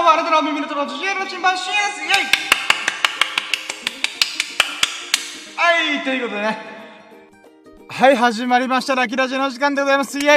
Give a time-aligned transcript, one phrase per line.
[0.00, 2.42] もあなたの耳の友達、ジェルのチンパンシーですイェイ
[5.56, 6.58] はい、ということでね。
[7.88, 8.94] はい、始まりました。
[8.94, 10.18] ラキラジの時間でございます。
[10.18, 10.28] イェイ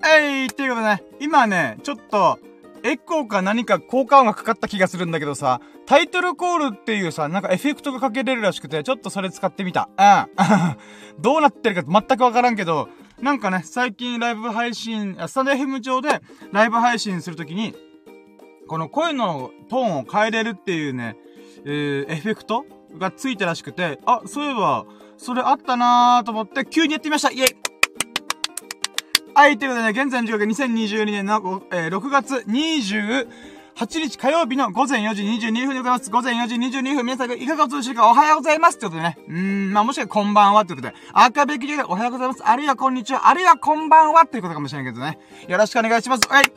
[0.00, 2.40] はい、ということでね、今ね、ちょっと、
[2.82, 9.88] エコーか何か効果音がかかった気がするんだけどさ、タイトルコールっていうさ、なんかエフェクトがかけれるらしくて、ちょっとそれ使ってみた。
[9.96, 10.76] うん。
[11.22, 12.88] どうなってるか全くわからんけど、
[13.20, 16.20] なんかね、最近ライブ配信、スタンド FM 上で
[16.52, 17.74] ライブ配信するときに、
[18.68, 21.16] この声のトーンを変えれるっていうね、
[21.64, 22.66] えー、エフェクト
[22.98, 24.84] がついたらしくて、あ、そういえば、
[25.16, 27.30] それあったなーと思って急にやってみました。
[27.30, 27.56] イェイ。
[29.34, 36.10] はい、ということでね、現在の時刻は2022年の、えー6月20 8日火曜日の午前4時22分でございます。
[36.10, 38.08] 午前4時22分、皆さんいかがお過ごしか？
[38.08, 39.18] おはようございますってことでね。
[39.28, 42.42] うーん、まあもしくはこんばんはってことで、赤べきでおはようございます。
[42.42, 45.18] あるいはこんにちは、あるいはこんばんはということかもしれないけどね。
[45.46, 46.26] よろしくお願いします。
[46.26, 46.50] はい。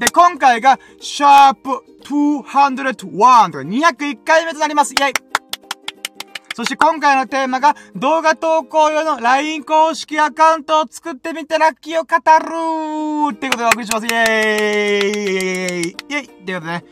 [0.00, 4.94] で、今回が、シャープ201とか201回目となります。
[4.94, 5.12] イェイ
[6.58, 14.06] そして今回のテーマが、動画投稿用の LINE 公式アカウントを作ってみてラッキーを語るっていうことでお送りします。
[14.06, 14.26] イェー
[15.76, 16.84] イイェイっていうことでね。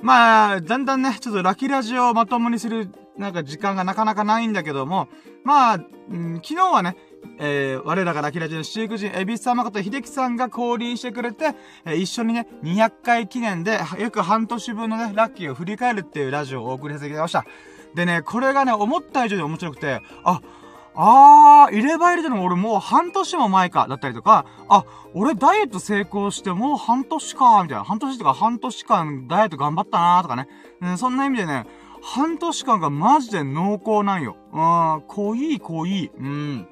[0.00, 5.08] まあ、だんだんね、ちょっとラッキーラジオをまともにする、なんか時間がなかなかないんだけども、
[5.44, 6.96] まあ、うん昨日はね、
[7.38, 17.75] えー、我らがラキラジの飼育人、エビス様こと秀樹さんが降臨してくれて、えー一緒にね、200回記念で、約半年分のね、ラッキーを振り返るっていうラジオをお送りさせていただきました。
[17.96, 20.42] でね、これがね、思った以上に面白くて、あ、
[20.94, 27.84] あー、入れ歯入れてるの俺もう半年も前か、だったりとか、あ、俺ダイエット成功してもう半年か、みたいな。
[27.84, 30.46] 半年とか半年間ダイエット頑張ったなーとかね。
[30.82, 31.66] うん、そんな意味でね、
[32.02, 34.36] 半年間がマジで濃厚なんよ。
[34.52, 36.10] うん、濃い濃い。
[36.18, 36.68] うん。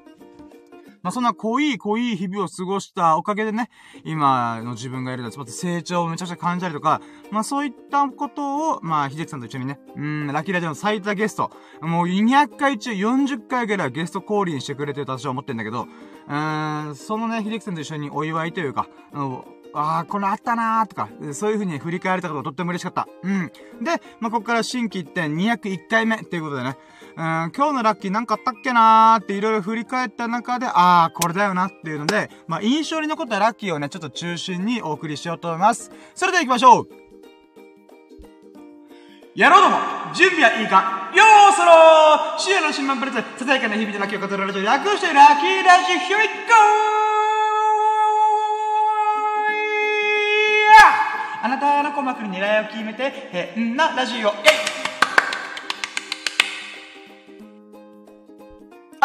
[1.05, 3.69] まあ、そんな濃い濃い日々を過ごしたおかげでね、
[4.05, 6.99] 今の自分がいるのは、また成長をめちゃくちゃ感じたりとか、
[7.29, 19.45] まあ、そういったことを、まあ、秀樹さんと一緒にね、うん、ラキラジオの最多ゲスト、もう200回中40回ぐらいゲスト降臨してくれてると私は思ってんだけど、うーん、そのね、秀樹さんと一緒にお祝いというか、あの
[19.75, 23.07] ああ、これあったなーとか、そういう風に振り返れたことがとっても嬉しかった。
[23.23, 23.51] うん。
[23.83, 26.77] で、まあ、ここから新規一点201回目っていうことでね、
[27.17, 27.23] うん、
[27.55, 35.91] 今日のラッキーなんかあったっけなーっていろいろ振り返った中で、ああ、これだよなっていうので、まあ、印象に残ったラッキーをね、ちょっと中心にお送りしようと思います。
[36.13, 36.89] それでは行きましょう
[39.33, 39.77] やろうども
[40.13, 41.11] 準備はいいか？
[41.13, 46.53] よーそろー深夜の新聞プレゼンささやかな日々でラッキーを語るラジオ略してラッキーラジオ Here we go!
[51.43, 54.84] あなたの鼓膜に狙いを決めて変なラジオイェイ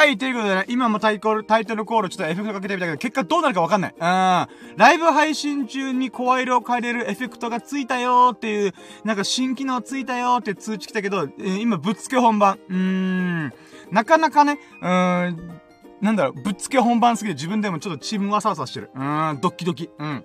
[0.01, 3.95] はい、ということでね、今もタイトル、タイトルコールちょっとエフェクトかけてみたけど、結果どうなるかわかんない。
[3.95, 4.01] うん。
[4.01, 4.47] ラ
[4.95, 8.73] イブ配信中に声色を変えれるエフェクトがついたよーっていう、
[9.05, 12.59] なんか新機能ついたよーって通知来たけど、え今ぶっつけ本番。
[12.71, 13.53] うーん。
[13.91, 15.61] なかなかね、うーん、
[16.01, 18.91] なんだろう、ぶっつけ本番すぎて自分でもちょっとチームわさわさしてる。
[18.95, 19.91] うーん、ドッキドキ。
[19.99, 20.25] うん。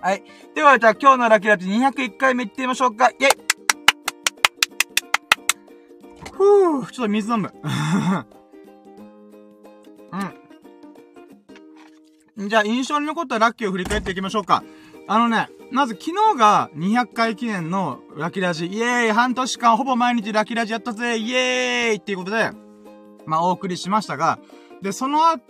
[0.00, 0.24] はい。
[0.56, 3.10] では、じゃあ今日のラキラッチ201回目いってみましょうか。
[3.10, 3.28] イェイ
[6.32, 7.54] ふぅ、ちょっと水飲む。
[12.38, 14.62] じゃあ、印象に残ったラッキーを振り返っていきましょうか。
[15.08, 22.52] あのね、まず昨日が200回記念のラキラジ、イエーイ半年間ほぼ毎日ラキラジやったぜイエーイっていうことで、
[23.26, 24.38] まあ、お送りしましたが、
[24.82, 25.40] で、そのあ、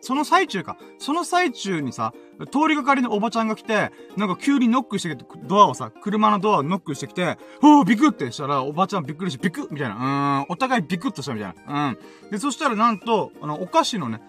[0.00, 0.76] その最中か。
[0.98, 2.12] その最中にさ、
[2.52, 9.96] 通りがかりのおばちゃんが来て、なんか急にノックしてきて、ドアをさ、車のドアをノックしてきて、おー、ビクってしたら、おばちゃんびっくりして、ビクみたいな。
[9.96, 11.88] うーん、お互いビクッとしたみたいな。
[11.88, 12.30] うん。
[12.30, 14.20] で、そしたらなんと、あの、お菓子のね、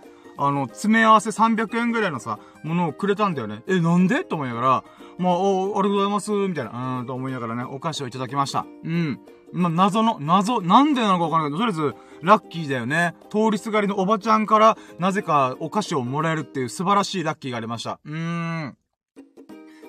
[0.42, 3.64] あの、詰め合わせ300円ぐらいのさ、ものをくれたんだよね。
[3.68, 4.24] え、なんで？
[4.24, 4.84] と思いながら、
[5.18, 8.66] まあ、お、ありがとうございます、みたいな、うん、と思いながらね、お菓子をいただきました。
[8.84, 9.20] うん。
[9.52, 13.16] まあ、謎の、謎、なんでなのかわからないけど、とりあえず、ラッキーだよね。
[13.30, 18.00] 通りすがりのおばちゃんから、なぜかお菓子をもらえるっていう素晴らしいラッキーがありました。
[18.06, 18.78] うーん。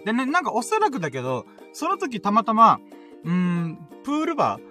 [0.04, 2.80] でね、なんかおそらくだけど、その時たまたま、
[3.24, 4.70] うーん、プールバー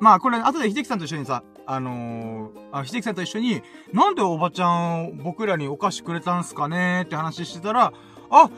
[0.00, 3.62] まあこれ後で秀樹さんと一緒にさ、あのー、あ、秀樹さんと一緒に、
[3.92, 7.92] なんでおばちゃん僕らにお菓子くれたんすかねって話してたら、
[8.28, 8.50] あ、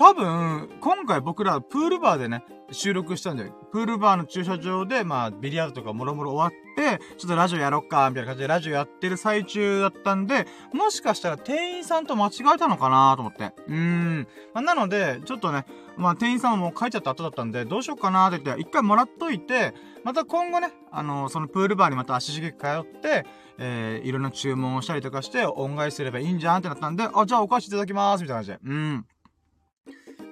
[0.00, 2.42] 多分、今回僕らプールバーでね、
[2.72, 3.52] 収録したんだよ。
[3.70, 13.52] プールバーの駐車場で、まあ、ビリヤードとかもろもろ終わって、ちょっとラジオやろっか、みたいな感じでラジオやってる最中だったんで、もしかしたら店員さんと間違えたのかなと思って。
[13.68, 14.28] うーん。
[14.54, 15.66] まあ、なので、ちょっとね、
[15.98, 23.26] まあ、店員さんももう帰っちゃった後だったんで、どうしようかなって言って、一回もらっといて、また今後ね、あのー、そのプールバーにまた足しげく通って、
[23.58, 28.58] えー、いろんな注文をしたりとかして、恩返しすればいいんじゃんってなったんで、あ、じゃあお菓子いただきます、みたいな感じで。
[28.64, 29.06] うん。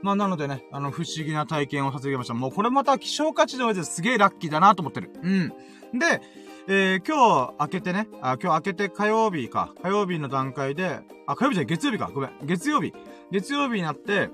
[0.02, 2.34] まあ、なのでね、あの、不思議な体験をさせてきました。
[2.34, 5.10] もうこれまた希少価値の上ですげえラッキーだなと思ってる。
[5.22, 5.48] うん。
[5.98, 6.20] で、
[6.68, 9.72] えー、今日開けてね、あ、今日開けて火曜日か。
[9.82, 12.10] 火曜日の段階で、あ、火曜日じゃない、月曜日か。
[12.12, 12.30] ごめん。
[12.44, 12.92] 月曜日。
[13.30, 14.30] 月曜日になって、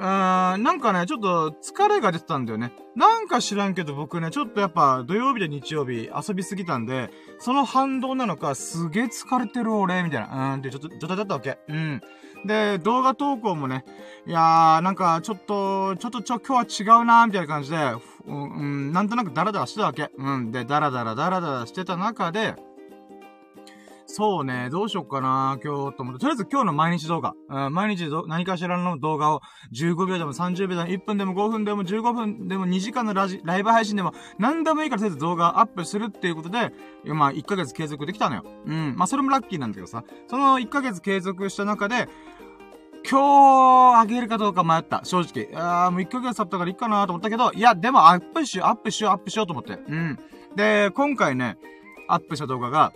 [0.00, 2.72] あーなんかね、ちょっと疲れが出てたんだよね。
[2.94, 10.26] なんか知らんけど僕ね、ちょっとやっぱ土曜日で日曜日遊びすぎたんで、その反動なのか、すげえ疲れてる俺、みたいな。
[10.26, 11.58] うーんってちょっと、状態だったわけ。
[11.68, 12.00] うん。
[12.44, 13.84] で、動画投稿もね、
[14.24, 17.76] いやー、なんかちょっと、ちょっとちょ、今日は違うなーみたいな感じで、
[18.26, 20.10] うん、なんとなくダラダラしてたわけ。
[20.16, 20.52] うん。
[20.52, 22.54] で、ダラダラダラダラしてた中で、
[24.10, 26.20] そうね、どうしよっかな、今日と思って。
[26.20, 27.34] とりあえず今日の毎日動画。
[27.50, 29.42] うん、毎日何かしらの動画を
[29.74, 36.72] 15秒でも30秒でも1分でも5分でも15分でも2時間のラジライブ配信でも何でもいいからとりあえず動画アップするっていうことで、
[37.04, 38.44] まあ1ヶ月継続できたのよ。
[38.64, 38.94] うん。
[38.96, 40.02] まあそれもラッキーなんだけどさ。
[40.26, 42.08] その1ヶ月継続した中で、
[43.08, 45.02] 今日、あげるかどうか迷った。
[45.04, 45.54] 正直。
[45.54, 49.74] ああ、もう1ヶ月経ったからいいかなと思ったけど、いや、でもアップしよう、アップしよう、アップしようと思って。
[49.74, 50.18] うん。
[50.56, 51.58] で、今回ね、
[52.08, 52.92] アップした動画が、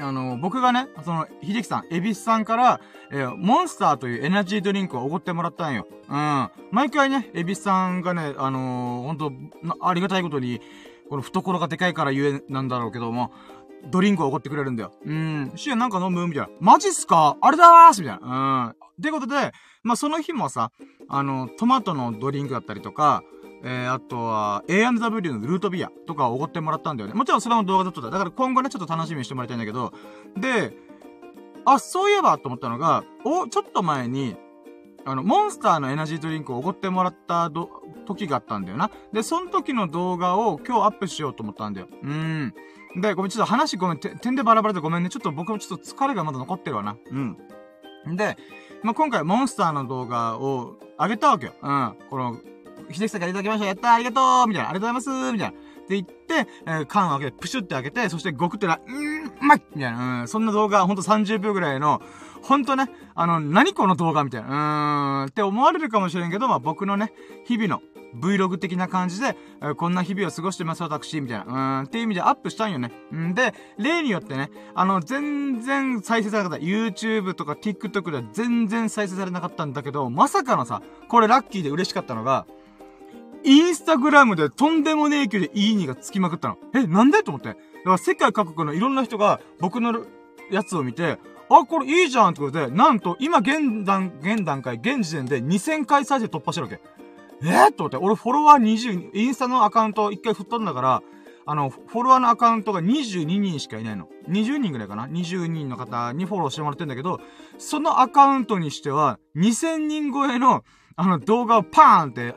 [0.00, 2.80] あの、僕がね、その、秀樹さん、エビスさんから、
[3.10, 5.86] えー、モンスターというエナジードリンクをおごってもらったんよ。
[6.08, 6.50] うん。
[6.70, 9.32] 毎回ね、エビスさんがね、あのー、ほんと、
[9.80, 10.60] ありがたいことに、
[11.08, 13.32] この懐がでかいからゆえなんだろうけども、
[13.86, 14.92] ドリンクをおごってくれるんだよ。
[15.04, 15.52] うん。
[15.56, 16.48] シエなんか飲むみたいな。
[16.60, 17.36] マジっすか？
[17.40, 18.26] あれだーすみたいな。
[18.26, 18.70] うん。
[18.70, 19.52] ってことで、
[19.84, 20.72] まあ、その日もさ、
[21.08, 23.22] あの、トマトのドリンクだったりとか、
[23.62, 27.14] えー、あとは、A&W のルートビアとかおごってもらったんだよね。
[27.14, 29.92] もちろんそれも動画だっただから今後ね、ちょっと楽しみにしてもらいたいんだけど、
[30.36, 30.72] で、
[31.64, 34.36] あ、そういえばと思ったのが、お、ちょっと前に、
[35.04, 37.70] あの、モンスターのエナジードリンクをおごってもらったど、
[38.06, 38.90] 時があったんだよな。
[39.12, 41.88] で、その時の動画を今日アップしようと思ったんだよ。
[42.02, 42.54] うーん。
[42.96, 45.10] で、ごめん、ちょっと話ごめん、点でバラバラでごめんね。
[45.10, 46.96] ちょっと僕もちょっと疲れがまだ残ってるわな。
[47.10, 47.36] うん。
[48.16, 48.36] で、
[48.82, 51.52] まあ、今回モンスターの動画を上げたわけよ。
[51.62, 51.94] うん。
[52.10, 52.38] この、
[52.90, 53.66] 秀樹さんからいただきました。
[53.66, 54.70] やったありがとうみたいな。
[54.70, 55.58] ありがとうございますみたいな。
[55.78, 60.20] って言って、えー、缶を開けて、プシュって開けて、そしてごくってら、うーん、うまいみたいな。
[60.20, 62.02] うん、そんな動画、ほんと30秒ぐらいの、
[62.42, 64.48] ほんとね、あの、何この動画みたいな。
[64.48, 67.12] うーん、って思われるかもしれんけど、まあ、僕のね、
[67.46, 67.80] 日々の、
[68.14, 71.44] Vlog 的な感じで、えー、こんな日々を過ごしてます、私、みたいな。
[71.44, 72.92] うーん、っていう意味でアップしたんよね。
[73.14, 76.64] んで、例によってね、あの、全然再生されなかった。
[76.64, 82.46] YouTube とか TikTok では全然再生されなかったんだけど、まさかのさ、これラッキーで嬉しかったのが、
[83.44, 86.58] インスタグラムでとんでもねえ勢いでいいにがつきまくったの。
[86.74, 87.22] え、なんで？
[87.22, 87.48] と思って。
[87.48, 90.04] だから世界各国のいろんな人が僕の
[90.50, 91.18] やつを見て、
[91.50, 96.80] あ、これいいじゃんってことで、なんと、今現段、現段階、現時点で2000回再生突破してるわけ。
[97.42, 97.68] え？
[97.68, 101.02] ー、と思って、俺フォロワー20、インスタのアカウント1回振ったんだから、
[101.46, 104.08] あの、フォロワーのアカウントが22人しかいないの。
[104.28, 107.20] 20人ぐらいかな ?20 人の方にフォローしてもらってんだけど、
[107.56, 110.64] そのアカウントにしては、2000人超えの、
[110.98, 112.34] あの、動画をパーンって、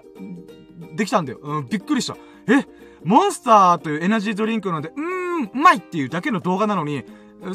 [0.96, 1.40] できたんだよ。
[1.42, 2.16] うん、びっくりした。
[2.48, 2.66] え、
[3.04, 7.04] モンスターというエナジードリンクので、うーん、うまいっていうだけの動画なのに、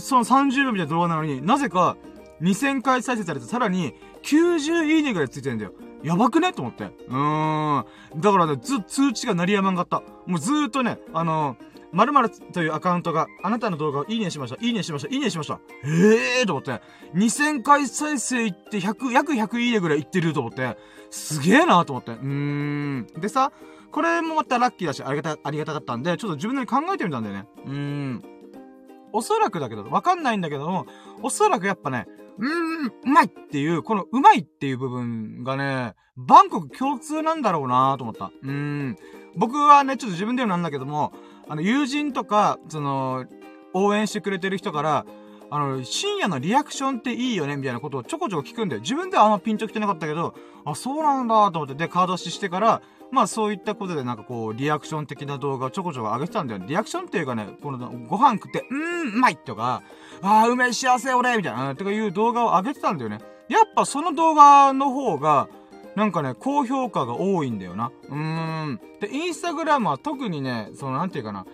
[0.01, 1.97] その30秒みたいな動画なのに、なぜか、
[2.43, 3.95] 2000回再生されて、さらに、
[4.25, 5.73] 90いいねぐらいついてるんだよ。
[6.03, 6.53] やばくね？
[6.53, 6.85] と思って。
[6.85, 7.85] うーん。
[8.21, 10.03] だからね、ず、通知が鳴りやまんかった。
[10.27, 14.63] もうずーっとね、あのー、〇〇というアカウントが、あなたの動画をいいねしました。
[14.65, 15.15] いいねしました。
[15.15, 15.61] いいねしました。
[15.83, 16.83] ええーと思って。
[17.15, 20.77] 2000回再生いって100、約100いいねぐらいいってると思って。
[21.11, 22.13] すげえなと思って。
[22.13, 23.07] うーん。
[23.19, 23.51] でさ、
[23.91, 27.49] これもまたラッキーだし、ありがた、ありがたかったんで、ちょっと自分なり考えてみたんだよね。
[27.65, 28.23] うーん。
[29.13, 30.87] おそらくだけど、わかんないんだけども、
[31.23, 32.07] おそらくやっぱね、
[32.39, 38.31] うーん、うまいっていう、このうまいっていう部分がね、バンコク共通なんだろうなと思った。
[38.43, 38.97] うーん。
[39.37, 41.13] 僕はね、ちょっと自分で言うなんだけども、
[41.49, 43.25] あの、友人とか、その、
[43.73, 45.07] 応援してくれてる人から、
[45.51, 48.81] あの、深夜のリアクションっていいよねみたいなことをちょこちょこ聞くんだよ。
[48.81, 50.35] 自分ではあんまピンと来てなかったけど、
[50.65, 56.67] あ、そうなんだと思って、で、カードししてから、まあそういったことでなんかこう、リアクション的な動画をちょこちょこ上げてたんだよね。
[56.69, 59.83] リアクションっていうかね、この、ご飯食って、うーん、うまいとか、
[60.23, 63.21] あー、うめえ幸せ俺みたいな、とかいう動画を上げてたんだよね。
[63.49, 65.49] やっぱその動画の方が、
[65.97, 67.91] なんかね、高評価が多いんだよな。
[68.09, 68.81] うーん。
[69.01, 71.47] で、インスタグラムは特にね、その、なんていうかな、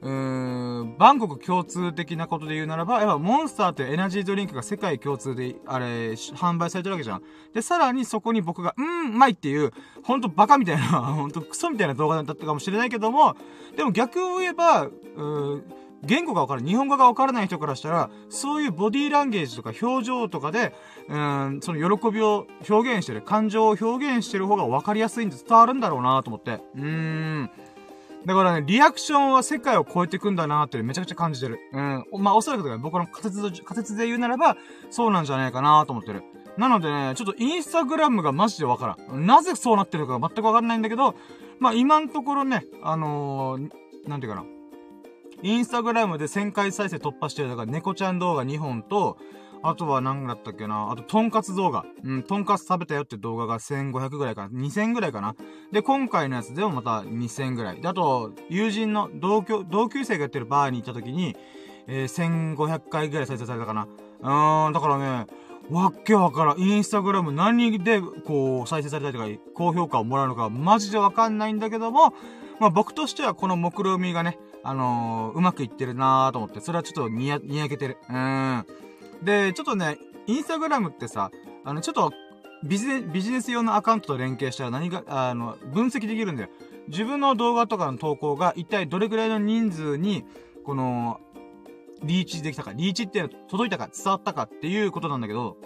[0.00, 7.22] うーん、バンコク共通的なことで言うならば、やっぱモンスターってエナジードリンクが世界共通で、あれ、販売されてるわけじゃん。
[7.52, 9.70] で、さらにそこに僕が、うーん、うまいっていう、
[10.02, 13.36] ほんとバカみたいな、ほんとクソみたいな動画だったかもしれないけども、
[13.76, 15.62] でも逆を言えば、うー
[16.02, 20.74] 言語がわからない、日本語がわからない人からしたら、そういうボディーランゲージとか表情とかで、
[21.08, 23.84] うん、その喜びを表現してる、感情を表
[24.16, 26.62] 現してる方がわかりやすいんで伝わるんだろうなと思って。
[26.76, 27.50] うーん。
[28.26, 31.58] だからね、リアクションは世界を超えていくんだなってめちゃくちゃ感じてる。
[31.72, 32.04] うん。
[32.18, 34.56] まあ、おそらくだから僕の仮説、仮説で言うならば、
[34.90, 36.22] そうなんじゃないかなと思ってる。
[36.58, 39.26] なのでね、ちょっとインスタグラムがマジでわからん。
[39.26, 41.14] なぜそうなってるか全くわかんないんだけど、
[41.58, 43.70] まあ、今のところね、あのー、
[44.08, 44.59] なんていうかな。
[45.42, 49.16] インスタグラムで1000回再生突破してる、だから猫ちゃん動画2本と、
[49.62, 51.84] あとは何だったっけなあと、とんかつ動画。
[52.02, 54.58] うん、とんかつ食べたよって動画が1500ぐらいかな。
[54.58, 55.36] 2000ぐらいかな。
[55.70, 57.80] で、今回のやつでもまた2000ぐらい。
[57.80, 61.36] で、あと、友人の同居、同級生がやってるバーに行った時に、
[61.86, 63.86] えー、1500回ぐらい再生されたかな。
[64.22, 65.26] うーん、だからね、
[65.70, 66.58] わっけわからん。
[66.58, 72.14] インスタグラム何で、こう、再生されたりとか、高評価をもらうのか、マジでわかんないんだけども、
[72.60, 77.96] まあ僕としてはこの目論見がね、あのー、うまくいってるなーと思って、それはちょっとにや、にやけてる。
[78.08, 78.66] うん。
[79.22, 81.30] で、ちょっとね、インスタグラムってさ、
[81.64, 82.12] あの、ちょっと、
[82.62, 86.48] ビジネス、ビジネス用のアカウントと連携したら何が、あの、分析できるんだよ。
[86.88, 90.24] 自分の動画とかの投稿が一体どれくらいの人数に、
[90.64, 91.20] この、
[92.02, 95.56] リーチできたか、リーチって届いたか、伝わったかっていうことなんだけど、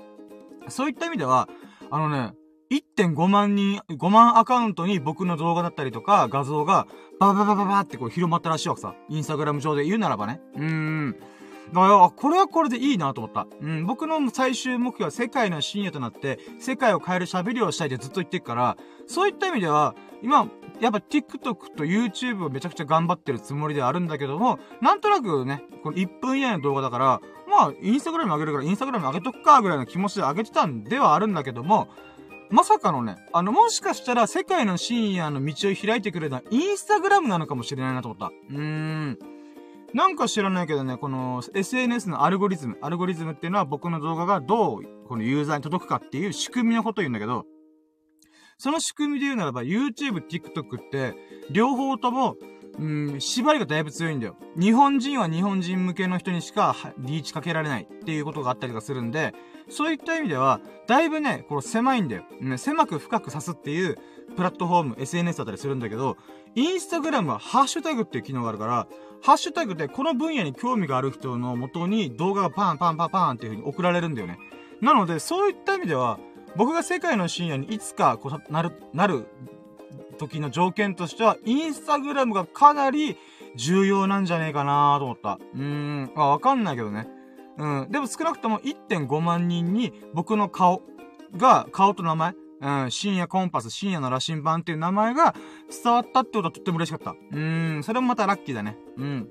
[0.68, 1.48] そういった意味では、
[1.90, 2.34] あのね、
[2.70, 6.86] 1.5万人、5万アカウントに僕の動画だったりとか画像が
[7.20, 8.94] バババババってこう広まったらしいわけさ。
[9.08, 10.40] インスタグラム上で言うならばね。
[10.56, 11.16] うーん。
[11.72, 13.46] だから、これはこれでいいなと思った。
[13.60, 20.48] うん、僕の最終目標は世界の深夜となって、世界を変える喋りをしたいってずっと言ってるから、そういった意味では、今、
[20.80, 31.88] やっぱ TikTok と YouTube をめちゃくちゃ頑張ってるつもりであるんだけども、なんとなくね、この1分以内の動画だから、まあ、インスタグラム上げるから、インスタグラム上げとくか、ぐらいの気持ちで上げてたんではあるんだけども、
[32.50, 38.26] まさかのね、あの、もしかしたら世界の深夜の道を開いてくれたインスタグラムなのかもしれないなと思った。
[38.26, 39.18] うーん。
[39.94, 42.76] なんか知らないけどね、この SNS のアルゴリズム。
[42.82, 47.46] アルゴリズムっていうのは僕の動画がどう、このユーザーに届くかっていう仕組みのことを言うんだけど、
[48.58, 51.14] その仕組みで言うならば、YouTube、TikTok って、
[51.50, 52.36] 両方とも、
[52.78, 54.36] うん、縛りがだいぶ強いんだよ。
[54.56, 59.34] 日本人は日本人向けの人にしかリーチかけられないっていうことがあったりとかするんで、
[59.68, 62.24] そういった意味では、だいぶね、この狭いんだよ。
[62.40, 63.96] ね、狭く深く刺すっていう
[64.36, 66.16] プラットフォーム、SNS だったりするんだけど、
[66.54, 68.86] インスタグラムはハッシュタグっていう機能があるから、
[69.22, 74.38] ハッシュタグでこの分野に興味がある人の元に動画がパンパンパンパンっていう風に送られるんだよね。
[74.80, 76.18] なので、そういった意味では、
[76.56, 79.26] 僕が世界の深夜にいつかこうなる、なる
[80.14, 83.16] 時の条件としては、インスタグラムがかなり
[83.56, 85.38] 重要なんじゃねえかなと思った。
[85.54, 87.08] うーん、まあわかんないけどね。
[87.58, 87.88] うん。
[87.90, 90.82] でも少なくとも1.5万人に僕の顔
[91.36, 95.34] が、顔と名前、うん、深夜コンパス、深夜の羅針盤っていう名前が
[95.70, 97.10] 伝わったってことはとっても嬉しかった。
[97.12, 98.76] うーん、それもまたラッキーだね。
[98.96, 99.30] うん。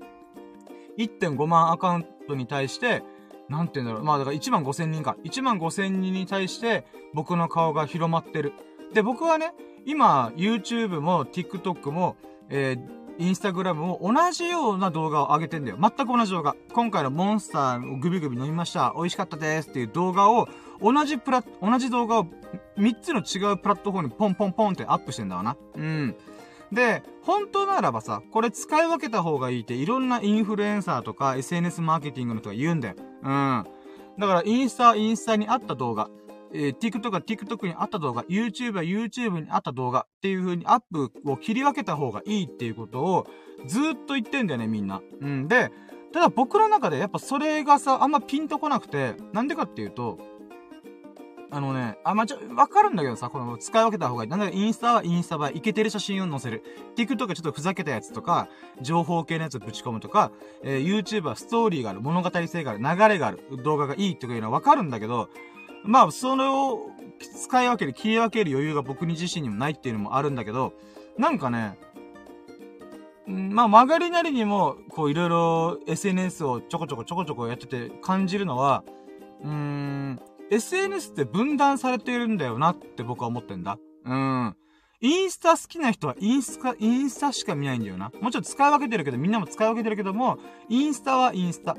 [0.98, 3.02] 1.5万アカウントに対して、
[3.48, 4.04] なんて言うんだろう。
[4.04, 5.16] まあだから1万5千人か。
[5.24, 8.52] 1万5千人に対して僕の顔が広まってる。
[8.94, 9.52] で、僕はね、
[9.84, 12.16] 今、YouTube も TikTok も、
[12.48, 15.78] えー、インスタグラムも同じような動画を上げてんだよ。
[15.80, 16.54] 全く同じ動画。
[16.72, 18.92] 今回のモンスターをグビグビ飲みました。
[18.96, 20.48] 美味しかったですっていう動画を、
[20.80, 22.26] 同じプラ、同じ動画を
[22.78, 25.56] 3つの違うプラットフォームにポンポンポンってアップしてんだわな。
[25.74, 26.16] うん。
[26.70, 32.94] で、本当ならばさ、これ使い分けた方がいいっていろんなインフルエンサーとか SNS マーケティングの人が言うんだよ。
[33.22, 33.64] うん。
[34.18, 36.08] だからインスタ、インスタにあった動画。
[36.54, 43.26] えー、TikTok は TikTok にあった動画、YouTube は YouTube にあった動画っていう風にアップを切り分けた方がいいっていうことを
[43.66, 45.02] ずっと言ってんだよね、みんな。
[45.20, 45.48] うん。
[45.48, 45.72] で、
[46.12, 50.18] ただ僕の中でやっぱそれがさ、あんまピンとこなくて、なんでかっていうと、
[51.50, 54.30] あのね、あ、まあ、ちょ、わかるんだけどさ、この使い分けた方がいい。
[54.30, 56.64] なんだインスタはインスタ映え、イケてる写真を載せる。
[56.96, 58.48] TikTok はちょっとふざけたやつとか、
[58.80, 60.32] 情報系のやつをぶち込むとか、
[60.64, 65.28] えー、YouTube はストーリーがある、物語性がある、流れがある、動画がいいっていうのはわかるんだけど、
[65.84, 70.72] まあ、それを使い分ける、切り分ける余裕が僕に自身にもないっていうのもあるんだけど、
[71.18, 71.78] なんかね、
[73.26, 78.84] まあ、曲がりなりにも、こう、いろいろ SNS をちょこちょこちょこちょこやってて感じるのは、
[79.42, 83.78] うーん、SNS って分断されているんだよなって僕は思ってんだ。
[84.04, 84.56] うん。
[85.00, 88.10] インスタ好きな人はインスタ、インスタしか見ないんだよな。
[88.20, 90.38] もちろん使い分けてるけど、みんなも使い分けてるけども、
[90.68, 91.76] インスタはインスタ、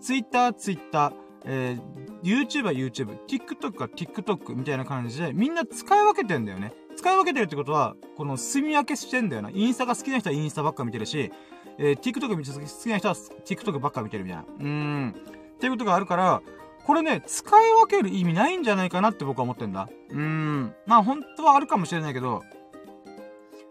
[0.00, 1.12] ツイッターはツイッター、
[1.44, 6.72] えー、YouTube は YouTube、TikTok は TikTok みたいな感じで、みんな使い分けてんだよね。
[6.96, 9.50] 使い分けてるってことは、この住み分けしてんだよな。
[9.50, 11.32] インスタが好きな人はインスタばっか見てるし、
[11.78, 14.44] えー、TikTok 見て好きな人は TikTok ばっか見てるみたいな。
[14.44, 15.10] うーん。
[15.10, 16.42] っていうことがあるから、
[16.84, 19.88] これね、使い分ける意味ないんじゃないかなって僕は思ってんだ。
[20.10, 20.74] うーん。
[20.86, 22.42] まあ本当はあるかもしれないけど、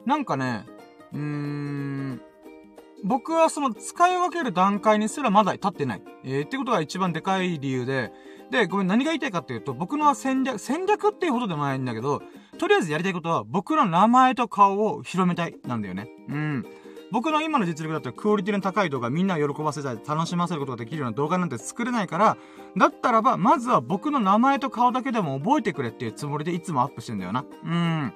[0.05, 0.65] なんかね、
[1.13, 2.21] うーん、
[3.03, 6.01] 僕はその使い分ける段階にすらまだ立ってない。
[6.23, 8.11] えー、ってことが一番でかい理由で、
[8.51, 12.21] で、ごめん、何が言いたいかっていうと、僕のは戦略、戦略っていうほどでもないんだけど、
[12.57, 16.09] とりあえずやりたいことは、僕の名前と顔を広めたい、なんだよね。
[16.27, 16.65] うん。
[17.11, 22.37] 僕の今の実力だとクオリティの高い動画みんなを喜ばせたり楽しませることができるような動画なんて作れないから、
[22.77, 27.45] だったらば、まずは僕の名前と顔だけでも覚えてくれっていうつもりでいつもアップしてんだよな。
[27.63, 28.13] うん。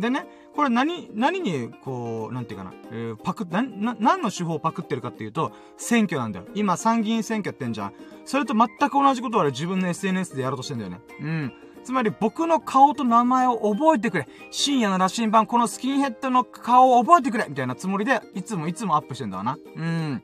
[0.00, 6.46] でね、これ何、何に、こう、なんていうかな、えー、パク、な、な、何の手法をパクってるかっていうと、選挙なんだよ。
[6.54, 7.92] 今参議院選挙やってんじゃん。
[8.24, 11.00] それと全く同じことを自分の SNS でやろうとしてんだよね。
[11.20, 11.52] うん。
[11.84, 14.28] つまり僕の顔と名前を覚えてくれ。
[14.50, 19.56] 深夜の羅針盤、このスキンヘッドの顔を覚えてくれみたいなつもりで、いつもいつもアップしてんだわな。
[19.76, 20.22] うん。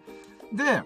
[0.52, 0.82] で、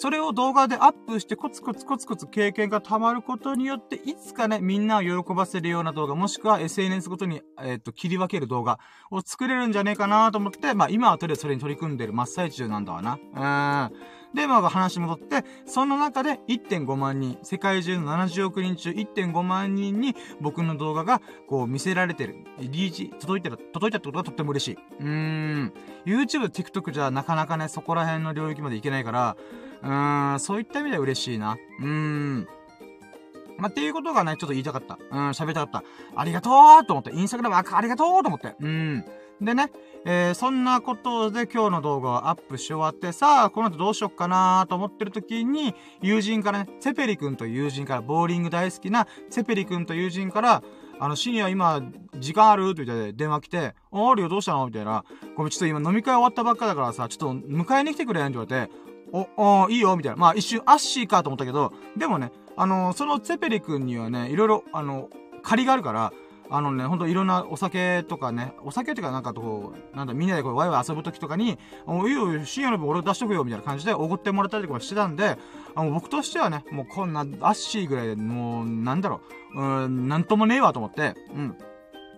[0.00, 8.78] それを動画でアップしてコツコツコツコツ経験が溜まることによって、いつかね、みんなを喜ばせるような動画、もしくは SNS ごとに、えっ、と、切り分ける動画
[9.10, 13.90] を作れるんじゃねえかなと思って、まあ今はとりあえずそれに取り組んでる真っ最中なんだわな。
[13.90, 14.17] うん。
[14.34, 22.36] で、まあ話戻って、その中で1.5万人、世界中の70億人中1.5万人に僕の動画がこう見せられてる。
[22.58, 24.78] リーチ、届いてる、届いたってことがとっても嬉しい。
[25.00, 25.72] うーん。
[26.04, 29.36] YouTube、TikTok じゃなかなかね、そこら辺の領域までいけないから、
[29.82, 31.56] うーん、そういった意味では嬉しいな。
[31.80, 32.48] うーん。
[33.58, 34.98] まあ、っていうことがね、ちょっと言いたかった。
[35.10, 35.82] うん、喋りたかった。
[36.14, 37.10] ありがとうと思って。
[37.12, 38.54] インスタグラムありがとうと思って。
[38.60, 39.04] うん。
[39.40, 39.70] でね、
[40.04, 50.62] えー、そんなことで今日の動画をアップし終わって、さあ、この後どうしよっかなと思ってる時に、友人からね、セペリ君という友人から、ボーリング大好きなセペリ君という友人から、
[51.00, 51.80] あの、深夜今、
[52.16, 52.70] 時間ある？
[52.70, 54.66] って言って電話来て、あ、あるよ、どうしたの？
[54.66, 55.04] みたいな。
[55.36, 58.24] ごめん、ちょっと今飲み会終わったばっかだからさ、ちょっと迎えに来てくれん？
[58.24, 58.72] って言われて、
[59.12, 60.16] お、おいいよ、みたいな。
[60.16, 65.08] まあ一瞬、アッシーかと思ったけど、でもね、あのー、そのセペリ君にはね、いろいろ、あの、
[65.44, 66.12] 借りがあるから、
[66.50, 75.36] あのね、ほんといろんなお酒とかね、お酒ってかなんかこう、なんだ、みんなでこうワイワイ遊ぶ時とかに、おいいよ、深夜の分俺出しとくよ、みたいな感じでおごってもらったりとかしてたんで、
[75.74, 79.20] あの僕としてはね、もうこんな、アッシーぐらいで、もう、なんだろ
[79.54, 81.56] う、うん、なんともねえわと思って、うん。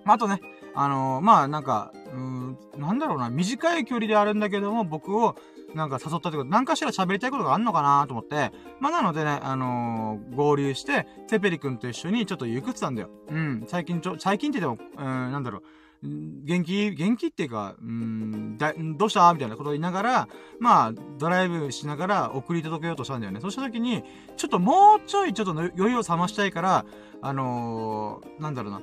[0.07, 0.41] あとね、
[0.75, 5.37] あのー、まあなんか、うん、なんだろうな、短い距離であるんだけども、僕を、
[5.74, 13.11] なんか誘ったってこと、何かしら喋りたいことがあんのかなと思って、まあ、なのでね、あのー、合流して、セペリ君と一緒にちょっと行くってたんだよ。
[13.28, 15.62] うん、最近ちょ、最近って言っても、うん、なんだろう、
[16.02, 19.33] 元気、元気っていうか、うん、だ、どうした？
[19.35, 20.28] みたいなことを言いながら、
[20.59, 23.40] まあ、ドライブしながら送り届けようとしたんだよね。
[23.40, 24.02] そうした時に、
[24.37, 26.87] ちょっともうちょいちょっと余裕を冷ましたいから、
[27.20, 28.80] あのー、なんだろうな、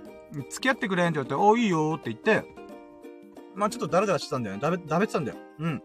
[0.49, 2.55] 付き合ってくれんって言われて、お、いいよって言って、
[3.55, 4.61] まあちょっとダラダラしてたんだよね。
[4.61, 5.37] だべ、だべってたんだよ。
[5.57, 5.81] うん。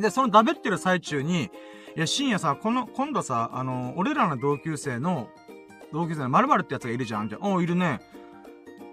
[0.00, 1.50] で、そのダベってる最中に、
[1.96, 5.28] いや、深夜さ、この、今度さ、あの、俺らの同級生の、
[5.92, 7.48] 同級生の〇〇ってやつがいるじゃんみたいな。
[7.48, 8.00] おいるね。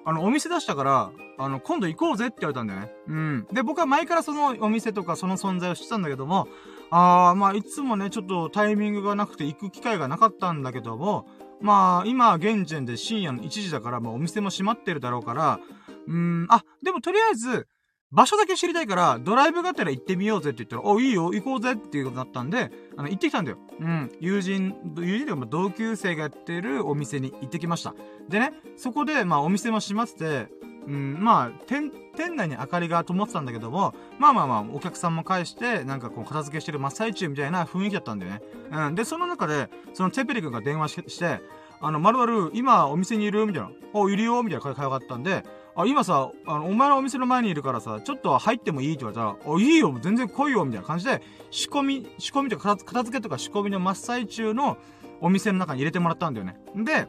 [0.06, 2.92] あの、お店出したから、あの、今度行こうぜって言われたんだよね。
[3.08, 3.48] うん。
[3.52, 6.48] で、僕は前からそのお店とかその存在をしてたんだけども、
[6.90, 11.28] あー、まあ、いつもね、ちょっとタイミングがなくて行く機会がなかったんだけども、
[11.62, 15.60] まあ、今、現時点で深夜の1時だから、まあ、お店も閉まってるだろうから、
[16.08, 17.68] うーん、あ、でもとりあえず、
[18.12, 23.58] 場所だけ知りたいから、ドライブがてら行ってみようぜって言ったら、お、いいよ、行こうぜっていうことになったんで、あの、行ってきたんだよ。
[23.82, 24.12] うん。
[24.22, 27.94] 友人、友人というか、同級生がやってるお店に行ってきました。
[28.30, 30.48] でね、そこで、まあ、お店も閉まってて、
[30.88, 38.42] うん、まあ、店、店内に明かりが灯ってたんだけども、まあまあまあ、お客さんも返して、なんかこう、片付けしてる真っ最中みたいな雰囲気だったんだよね。
[38.72, 38.96] うん。
[38.96, 41.42] で、その中で、そのテペリ君が電話しして、
[41.82, 43.46] あの、まるまる、今お店にいる？
[43.46, 43.70] みたいな。
[43.94, 44.42] お、いるよ？
[44.44, 45.44] みたいな会話があったんで、
[45.78, 54.78] あ、今さ、あの、お前のお店の前にいるからさ、ちょっと入ってもいいって言われたら、あ、いいよ、全然来いよ、みたいな感じで、仕込み、仕込みとか片付けとか仕込みの真っ最中の
[55.22, 56.60] お店の中に入れてもらったんだよね。
[56.76, 57.08] で、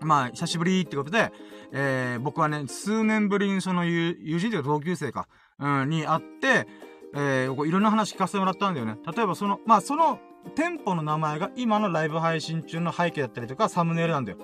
[0.00, 1.32] まあ、久しぶりってことで、
[1.72, 5.26] えー、僕はね、数年ぶりにその友人というか同級生か、
[5.58, 6.68] うん、に会って、
[7.14, 8.96] えー、いろんな話聞かせてもらったんだよね。
[9.16, 10.18] 例えばその、まあ、その、
[10.54, 14.38] 店舗の名前が今のライブ配信中の背景だったりとか、サムネイルなんだよ。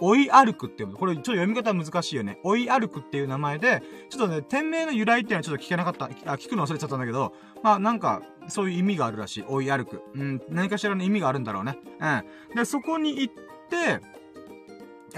[0.00, 2.38] 追い歩くっていうこれちょっと読み方難しいよね。
[2.42, 6.06] 追い歩くっていう名前で、ちょっとね、店名の由来っていうのはちょっと聞けなかった。
[6.06, 7.32] あ、聞くの忘れちゃったんだけど、
[7.62, 9.44] まあなんか、そういう意味があるらしい。
[9.48, 10.02] 追い歩く。
[10.14, 11.78] うん、何かしらの意味があるんだろうね。
[12.00, 12.56] うん。
[12.56, 14.00] で、そこに行って、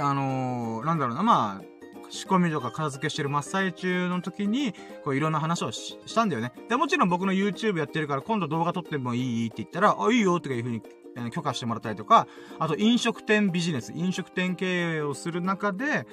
[0.00, 1.78] あのー、なんだろうな、まあ、
[2.10, 4.72] 仕込みとか片付けしてる真っ最中の時に、
[5.04, 6.52] こういろんな話をしたんだよね。
[6.68, 10.82] で、もちろん僕の YouTube やってるから今度動画撮ってもいいって言ったら、あ、いいよっていう風に
[11.16, 12.26] え、許可してもらったりとか、
[12.58, 16.06] あと飲食店ビジネス、飲食店経営をする中で、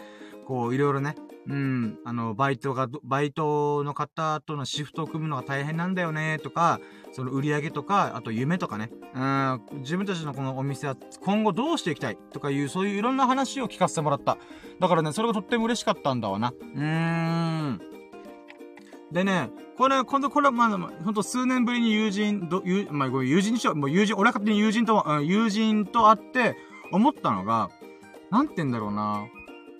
[0.45, 1.15] こう、いろいろね、
[1.47, 6.79] うん、あの、バイトが、バイトの方とのシフトを組むのが大変なんだよね、とか、
[7.11, 14.37] その売り上げとか、あと夢とかね、うん、自分たちのこのお店は今後どうしていきたいとかいう、そういういろんな話を聞かせてもらった。
[14.79, 16.51] だからね、それがとっても嬉しかったんだわな。
[16.51, 17.94] うーん。
[19.11, 23.75] でね、これ、今度これはまあ、ほんと数年ぶりに友人、ど、友、まあ、ごめん、友人にしよう。
[23.75, 26.57] もう友人、俺は勝手に友人と、うん、友人と会って
[26.91, 27.69] 思ったのが、
[28.31, 29.25] なんて言うんだろうな。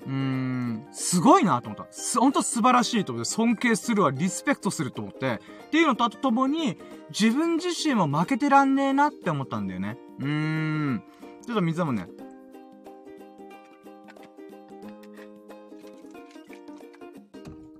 [0.05, 1.91] うーん、すごいなと思った。
[1.91, 6.77] す、ほんと素晴らしいと思って、尊敬するわ、リスペクトすると思って、っていうのとともに、
[7.09, 9.97] 自分自身も負けてらんねえなって思ったんだよね。
[10.19, 11.03] うーん。
[11.45, 12.07] ちょっと水もね。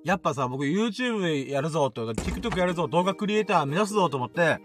[0.06, 4.60] やっぱさ、僕 YouTube やるぞとか、TikTok やるぞ、動画クリエイター目指すぞと思って、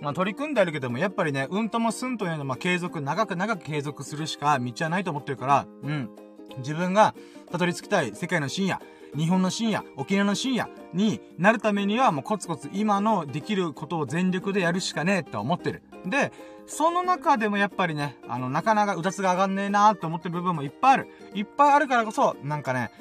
[0.00, 6.10] まあ取り組んであるけども、やっぱりね、うんともすんというのは、継続、長く長く継続するしか道はないと思ってるから、うん。
[6.58, 7.16] 自分が
[7.50, 8.80] たどり着きたい世界の深夜、
[9.16, 15.82] 日本の深夜、沖縄の深夜になるためにはもうコツコツ今のできることを全力でやるしかねえって思ってる。
[16.06, 16.32] で、
[16.66, 21.08] その中でもやっぱりね、あの、なかなかうだつが上がんねえなーって思ってる部分もいっぱいある。
[21.34, 22.92] いっぱいあるからこそ、なんかね、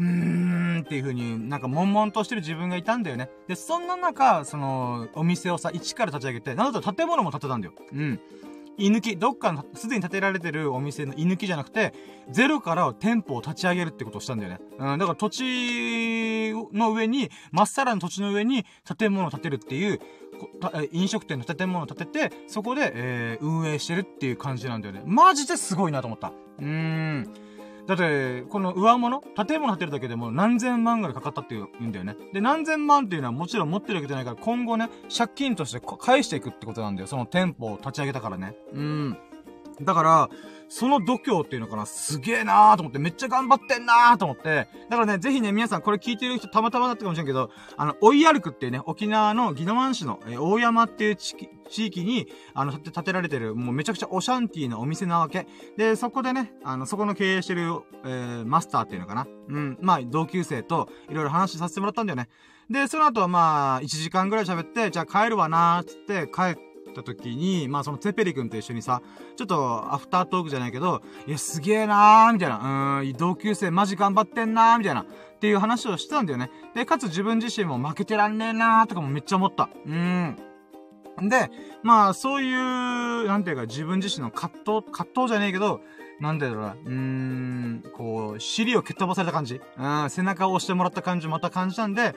[0.00, 3.28] うーんっていう風になんか悶々としてる自分がいたんだよね。
[3.48, 7.74] で、そんな中、その、お店をさ、一から立ち上げて、なんだったら建物も建てたんだよ。
[7.92, 8.20] うん。
[8.78, 11.92] 居抜き、どっかの、すでに建てられてるお店の居抜きじゃなくて、
[12.30, 14.60] ゼロから店舗を立ち上げるってことをしたんだよね。
[14.78, 18.64] うん、だから土地の上に、まっさらの土地の上に
[18.98, 20.00] 建物を建てるっていう、
[20.92, 25.02] 飲食店の建物を建てて、そこで、えー、運営してるっていう感じなんだよね。
[25.04, 26.32] マジですごいなと思った。
[26.58, 27.49] うーん。
[27.90, 29.20] だって、この上物？
[29.20, 32.16] 建物建てるだけでも何千万ぐらいかかったっていうんだよね。
[32.32, 37.08] で、何千万っていうのはもちろん持ってるわけじゃないから、今後ね、借金として返していくってことなんだよ。
[37.08, 38.54] その店舗を立ち上げたからね。
[38.72, 39.18] うん。
[39.82, 40.30] だから、
[40.70, 51.34] その度胸っていうのかな、すげえなーと思って、めっちゃ頑張ってんなーと思って、だからね、ぜひね、皆さんこれ聞いてる人たまたまだったかもしれんけど、あの、追い歩くっていうね、沖縄の宜野湾市の、えー、大山っていう地
[51.68, 55.46] 地域に、あの、建てられてる、もうめちゃくちゃオシャンティーなお店なわけ。
[55.76, 59.26] で、そこでね、あの、そこの経営してる、えー、マスターっていうのかな。
[59.48, 62.28] うん、まあ、同級生と、いろいろ話させてもらったんだよね。
[62.68, 69.02] で、その後はまあ、1時間ぐらい喋って、じゃあ帰るわなーつって帰って、った時に、まあそのツェペリ君と一緒にさ、
[69.36, 75.06] ちょっとアフタートークじゃないけど、いや、すげえなーみたいな、うん、同級生マジ頑張ってんなーみたいな、っ
[75.40, 76.50] ていう話をしてたんだよね。
[76.74, 79.70] で、かつ自分自身も負けてらんねえなーとかもめっちゃ思った。
[79.86, 80.36] うん。
[81.28, 81.50] で、
[81.82, 85.80] まあ、そういう、なんていうか、自分自身の葛藤、葛藤じゃねえけど、
[86.20, 92.14] なんだろうな、うーん、こう、尻を蹴っ飛ばされた感じうん、背中を押してもらった感じ、また感じたんで、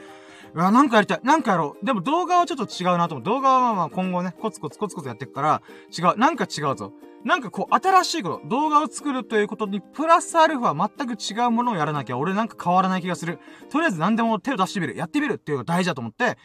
[0.54, 1.20] うわ、なんかやりたい。
[1.24, 1.86] なんかやろう。
[1.86, 3.26] でも動画はちょっと違うなと思う。
[3.26, 5.62] 動画はまあ今後ね、コツコツコツコツやっていくから、
[5.98, 6.18] 違う。
[6.18, 6.94] なんか違うぞ。
[7.24, 13.40] なんかこう、新しいこと、動画を作るということに、プラスアルファ全く違うものをやらなきゃ、俺なんか変わらない気がする。
[13.72, 14.96] とりあえず何でも手を出してみる。
[14.96, 16.38] やってみるっていうのが大事だと思って、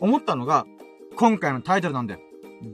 [0.00, 0.66] 思ったのが、
[1.16, 2.20] 今回のタイトルなんだよ。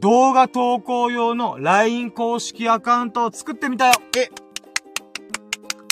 [0.00, 4.30] 動画投稿用の LINE 公式アカウントを作ってみたよえっ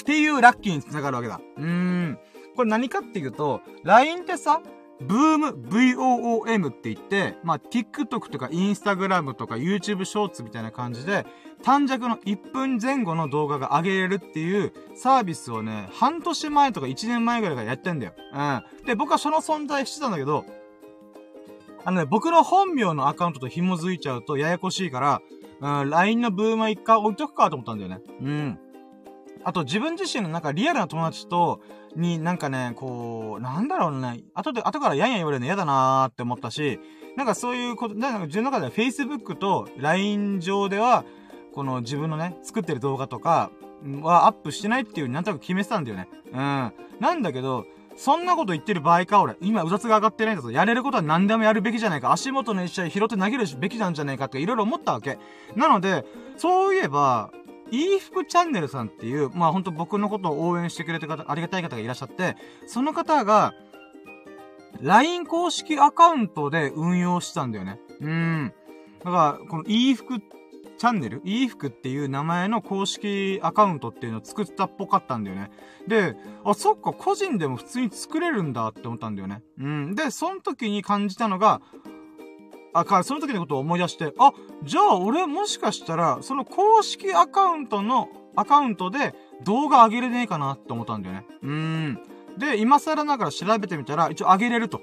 [0.05, 1.41] ていうラッキーに繋がるわけだ。
[1.57, 2.19] うーん。
[2.57, 4.63] これ何かっていうと、LINE ってさ、
[5.01, 11.27] ブーム、VOOM って言って、まあ、TikTok とか Instagram とか YouTube ショーツみたいな感じで、
[11.63, 18.13] 短尺の1分前後の動画が上げれるっていうサービスをね、半年前とか1年前ぐらいからやってんだよ。
[18.33, 18.87] うん。
[18.87, 20.45] で、僕はその存在してたんだけど、
[21.85, 25.23] あのね、僕の本名のアカウントと紐づいちゃうとややこしいから、
[25.61, 28.01] うん、LINE のブームは一回置いとくかと思ったんだよね。
[28.21, 28.59] うん。
[29.45, 31.61] あと自分自身のなんかリアルな友達と、
[31.97, 36.81] になんかね、こう、なんだろうね、後で、後からやんやん言われるの嫌だなーって思ったし、
[37.17, 41.05] なんかそういうこと、なんか自分の中では Facebook と LINE 上では、
[41.53, 43.51] この自分のね、作ってる動画とか
[44.03, 46.09] はアップしてないっていうなんとなく決めてたんだよね。
[46.33, 46.73] うん。
[47.01, 49.37] なんだけど、そんなこと言ってる場合か、俺。
[49.41, 50.51] 今、うざつが上がってないんだぞ。
[50.51, 52.11] やれることは何でもやるべきじゃないか。
[52.11, 55.19] 足元の一試合拾って投げるべきなんじゃないかっていろいろ思ったわけ。
[55.57, 57.31] なので、そういえば、
[57.73, 63.55] いい服チャンネルさんっていう、まあほんと僕のことを応援してくれてる方、ありがたい方がいらっしゃって、その方が、
[64.81, 67.81] LINE 公式アカウントで運用してたんだよね。
[68.01, 68.53] うん。
[69.03, 70.21] だから、このいい服
[70.83, 75.51] チャンネルいい服っていう名前の公式アカウントっていうのを作ったっぽかったんだよね。
[75.87, 79.43] で、あ、そっか、個人でも普通に作れるんだって思ったんだよね。
[79.59, 79.95] うん。
[79.95, 81.63] で、その時に感じたのが、
[82.73, 84.33] あ、か、その時のことを思い出して、あ、
[84.63, 91.27] じゃあ俺もしかしたら、その公式アカウントの、アカウントで動画上げれねえかなって思ったんだよね。
[91.43, 91.99] うーん。
[92.39, 94.81] で、今更ながら調べてみたら、一応上げれると。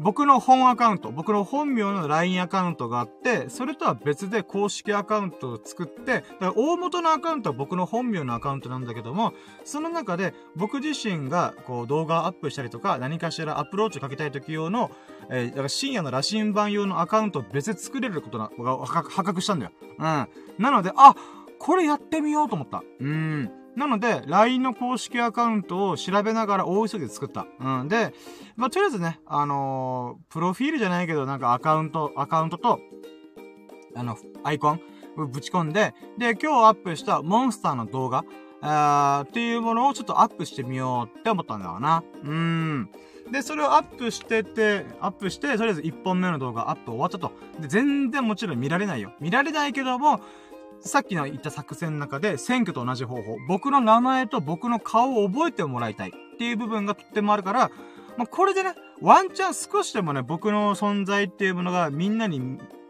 [0.00, 9.32] 僕の本アカウント、僕の本名の LINE アカウントがあって、それとは別で公式アカウントを作って、だから大元のアカウントは僕の本名のアカウントなんだけども、
[9.64, 14.90] その中で僕自身がこう動画をアップしたりとか、何かしらアプローチをかけたい時用の、
[15.30, 18.50] えー、だから深夜の羅針盤用のアカウントを別で作れることが
[18.86, 19.72] 破格したんだよ。
[19.98, 20.28] うん。
[20.58, 21.16] なので、あ、
[21.58, 22.84] これやってみようと思った。
[23.00, 23.50] うん。
[23.78, 27.46] なので、LINE の公式アカウントを調べながら大急ぎで作った。
[27.60, 27.88] うん。
[27.88, 28.12] で、
[28.56, 32.80] まあ、とりあえずね、あのー、プロフィールじゃないけど、なんかアカウント、アカウントと、
[33.94, 34.80] あの、アイコン、
[35.16, 38.24] ぶち込んで、で、今日アップしたモンスターの動画、
[38.60, 42.02] あっていうものをちょっとアップしてみようって思ったんだよな。
[42.24, 42.90] うーん。
[43.30, 47.30] で、それをアップしてて、アップして、とりあえず1本目の動画アップ終わったと。
[47.60, 49.12] で、全然もちろん見られないよ。
[49.20, 50.20] 見られないけども、
[50.80, 53.36] さっきの言った作戦の中で、選挙と同じ方法。
[53.48, 57.70] 僕の名前と僕の顔を覚えてもらいたいっていう部分がとってもあるから、
[58.16, 62.40] まあ、これでね、ワンチャン少しでもね、僕の存在っていうものがみんなに、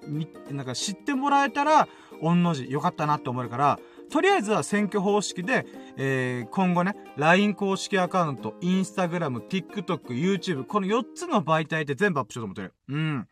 [0.06, 1.88] み、なんか知ってもらえたら、
[2.20, 3.78] 御の字良かったなって思えるから、
[4.10, 12.74] とりあえずは選挙方式で、えー、今後ね、LINE 公式アカウント、Instagram、TikTok、YouTube、この4つの媒体で全部アップしようと思ってる。
[12.88, 13.28] うん。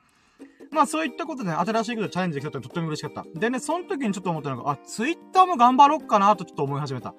[0.70, 3.24] まあそういったことでね、新しいことチャレンジできたってとっても嬉しかった。
[3.38, 7.14] でね、その時にちょっと思ったのが、あ、Twitter も頑張ろっかなとちょっと思い始めた。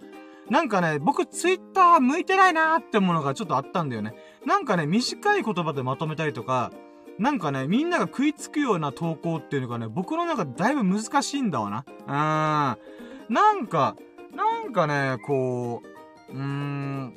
[0.49, 4.13] なんかね、僕ツイッター向いてないなーってものがちょっとあったんだよね。
[4.45, 6.71] なんかね、短い言葉でまとめたりとか、
[7.19, 11.85] なんかね、みんなが食いつくような投稿っていうのがね、僕の中でだいぶ難しいんだわな。
[12.07, 13.33] うーん。
[13.33, 13.95] なんか、
[14.33, 15.81] なんかね、こ
[16.29, 17.13] う、うーん、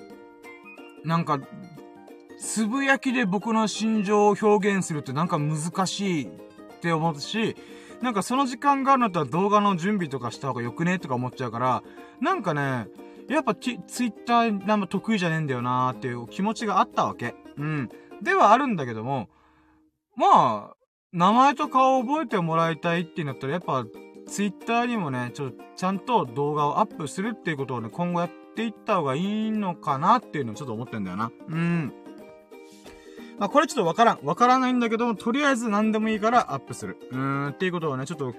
[1.04, 1.38] なんか、
[2.40, 6.29] つぶやきで僕の心情を表現するってなんか難しいっ
[6.81, 7.55] て思うし、
[8.00, 11.83] なんかその時間があるんだったら動画の準備とかした方がよくねとか思っちゃうから、
[12.20, 12.88] なんかね、
[13.29, 17.35] やっぱツイッターなんか得意じゃねえんだよなーっていう気持ちがあったわけ。
[17.59, 17.88] うん。
[18.22, 19.29] ではあるんだけども、
[20.16, 20.76] まあ、
[21.12, 23.85] 名前と顔を覚えてもらいたいってなったら、やっぱ、
[24.26, 31.31] ツイッターにもね、ちょ、ちゃんと動画をアップするっていうことをね、今後やっていった方がいいのかなっていうのをちょっと思ってんだよな。
[31.48, 31.92] うん。
[33.40, 34.18] まあ、これちょっとわからん。
[34.22, 36.98] わからないんだけども、とりあえず何でもいいからアップする。
[37.11, 38.35] うーん、っていうことをね、ちょっと、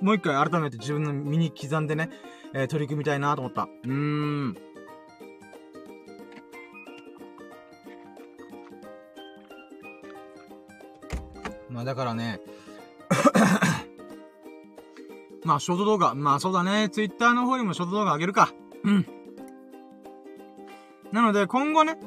[0.00, 2.08] もう一回改めて自分の身に刻んでね、
[2.54, 3.62] えー、取り組みたいなと思った。
[3.62, 4.56] うーん。
[11.68, 12.40] まあだからね、
[15.44, 16.14] まあ、ショート動画。
[16.14, 16.88] まあ、そうだね。
[16.90, 18.52] ツイッターの方にもショート動画上げるか。
[18.84, 19.04] うん。
[21.10, 21.98] なので、今後ね、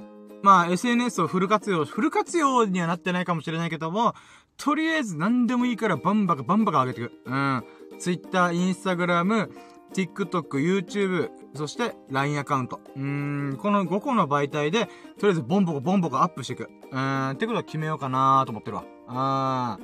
[0.45, 4.13] まあ、SNS をフル活用、フル活用にはなってないかもしれないけども、
[4.57, 7.13] とりあえず何でもいいからバンバカバンバカ上げていく。
[7.25, 7.63] うん。
[7.97, 9.49] Twitter、Instagram、
[9.91, 12.79] TikTok、YouTube、そして LINE アカウント。
[12.95, 14.85] うーん、この5個の媒体で、
[15.19, 16.69] とりあえずボンボコボンボコアップしていく。
[16.91, 18.83] うーん、ってことは決めようかなと思ってるわ。
[19.07, 19.79] あ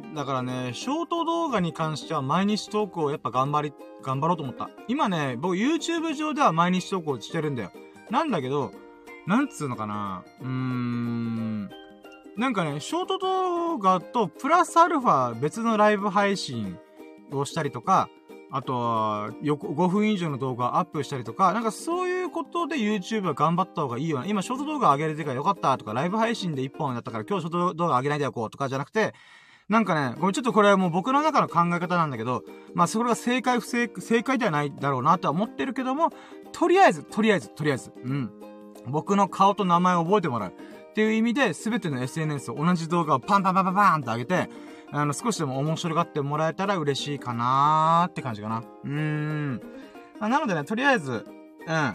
[0.00, 0.14] ー。
[0.16, 4.70] だからね、ショート動画に関しては毎日投稿をやっぱ頑張り、頑張ろうと思った。
[4.88, 7.70] 今ね、僕 YouTube 上では毎日投稿してるんだよ。
[8.10, 8.72] なんだけど、
[9.26, 10.24] なんつうのかな？
[10.40, 11.70] うーん。
[12.36, 16.76] なんかね、ショート動画とプラスアルファ別のライブ配信
[17.30, 18.08] をしたりとか、
[18.50, 24.26] あとは、5分以上の動画をアップしたりとか、なんかそういうことで YouTube は頑張った方がいいよな。
[24.26, 29.14] 今、ショート動画上げれてからよかったとか、ライブ配信で1本だったから今日ショート動画上げないでおこうとかじゃなくて、
[29.68, 32.42] なんかね、これちょっとこれはもう僕の中の考え方なんだけど、
[32.74, 36.10] まあそれが正解不正、正解ではないだろうなとは思ってるけども、
[36.52, 38.30] とりあえず、とりあえず、とりあえず、うん。
[38.86, 40.50] 僕の顔と名前を覚えてもらう。
[40.50, 44.50] っていう意味で、すべての SNS を同じ動画をパンパンパンパンパンって上げて、
[44.92, 48.62] あの、少しでも面白がってもらえたら嬉しいかなーって感じかな。
[48.84, 49.60] うーん。
[50.20, 51.10] なのでね、とりあえず、
[51.66, 51.94] うん。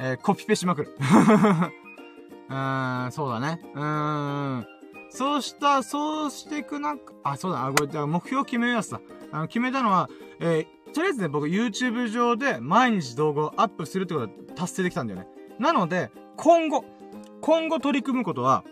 [0.00, 0.96] えー、コピペしまくる。
[2.50, 3.60] うーん、そうだね。
[3.74, 4.66] うーん。
[5.10, 9.00] そうした、そうしていくなあ、そうだ、あ、これ、じゃ目標決めやすさ。
[9.30, 10.10] あの、決めたのは、
[10.40, 15.28] えー、とりあえずね、僕 YouTube 上で毎日動画をアップするってことは達成できたんだよね。
[15.58, 16.84] なので、今後、
[17.40, 18.64] 今後取り組むことは、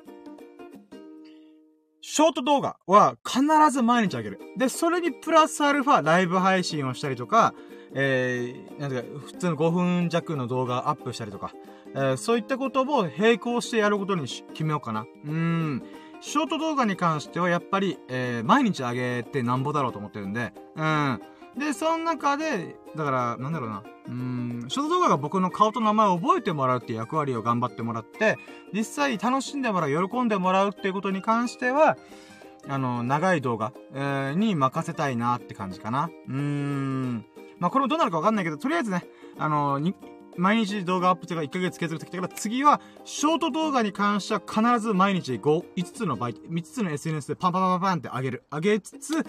[2.01, 4.41] ショート動画は必ず毎日あげる。
[4.57, 7.55] で、それにプラスアルファライブ配信をしたりとか、
[7.95, 11.53] えー、なんていうか、普通の5分弱の動画アップしたりとか、
[11.95, 15.07] えー、そういったことを並行してやることに決めようかな。
[15.25, 15.83] うん。
[16.21, 21.21] ショート動画に関してはやっぱり、えー、毎日上げてなんぼだろうと思ってるんで、うん。
[21.57, 23.83] で、その中で、だから、なんだろうな。
[24.09, 28.39] うん、ショート動画が僕の顔と名前を覚えてもらうっていう役割を頑張ってもらって、
[28.73, 31.97] 実際楽しんでもらう、喜んでもらうっていうことに関しては、
[32.69, 36.11] あの、長い動画、えー、に任せたいなって感じかな。
[36.29, 37.25] うーん。
[37.59, 39.05] まあ、これもどうなるかわかんないけど、とりあえずね、
[39.39, 39.95] あの、に、
[40.37, 45.41] 毎日動画アップとか1ヶ月継続できたから、次は、ショート動画に関しては必ず毎日5、
[45.77, 48.45] 5つのバイト、5つの SNS でパンパンパンパンって上げる。
[48.51, 49.25] 上げつつ、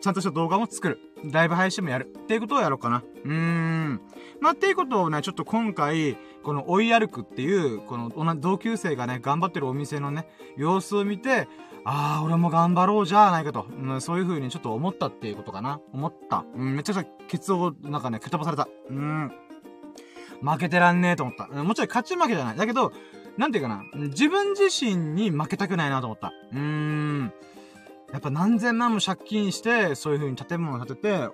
[0.00, 0.98] ちゃんとした動画も作る。
[1.24, 2.06] ライブ配信もやる。
[2.06, 3.02] っていうことをやろうかな。
[3.24, 4.00] うーん。
[4.40, 11.48] まあ、っていうことをね、ちょっと今回、この追い歩くっていう、この同級生がね、頑張ってるお店のね、様子を見て、
[11.84, 13.66] ああ、俺も頑張ろうじゃないかと。
[13.70, 15.80] うん、そういう風にちょっと思ったっていうことかな。
[15.92, 16.44] 思った。
[16.54, 18.68] うん、めちゃくちゃケツを、なんかね、蹴飛ばされた。
[18.90, 19.32] うん。
[20.42, 21.46] 負けてらんねえと思った。
[21.64, 22.56] もちろん勝ち負けじゃない。
[22.56, 22.92] だけど、
[23.36, 23.84] なんていうかな。
[23.94, 26.32] 自分自身に負けたくないなと思った。
[26.52, 27.32] うーん。
[28.12, 31.28] やっぱ何千万も借金して、そういう風に建物を建てて、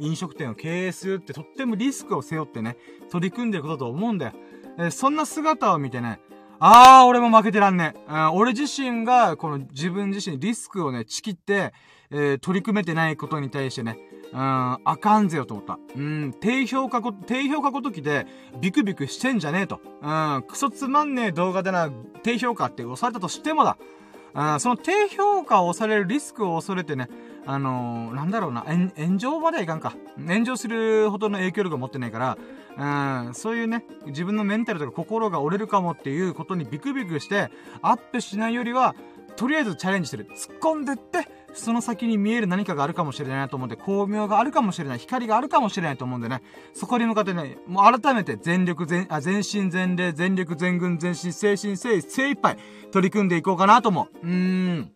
[0.00, 2.76] 飲食店を経営するってとってもリスクを背負ってね、
[3.10, 4.32] 取り組んでることだと思うんだよ。
[4.78, 6.20] えそんな姿を見てね、
[6.60, 8.12] あー、俺も負けてらんねえ。
[8.32, 11.72] 俺自身が、この自分自身リスクをね、ちきって、
[12.10, 13.96] えー、取り組めてないことに対してね、
[14.32, 15.78] うん、あかんぜよと思った。
[15.96, 18.26] うん、低評価こ、低評価ごときで、
[18.60, 19.80] ビクビクしてんじゃねえと。
[20.02, 21.90] うん、クソつまんねえ動画でな、
[22.22, 23.78] 低評価って押されたとしてもだ。
[24.34, 27.08] あその低評価をされるリスクを恐れてね、
[27.46, 29.94] あのー、なんだろうな、炎上まではいかんか。
[30.26, 32.36] 炎上するほどの影響力を持ってないか
[32.78, 38.94] ら、うん、そういうね、自分のメンタルとか心が折れるかもっていうことにビクビクして、アップしないよりは、
[39.38, 40.26] とりあえずチャレンジしてる。
[40.34, 46.42] 突っ込んでって、その先に見える何かがあるかもしれないと思って、巧妙があるかもしれない、光があるかもしれないと思うんでね、
[46.74, 52.58] そこに向かってね、もう改めて全力全、あ、全身全霊、全力全軍全身、精神精、精一杯
[52.90, 54.26] 取り組んでいこうかなと思う。
[54.26, 54.32] うー
[54.80, 54.92] ん。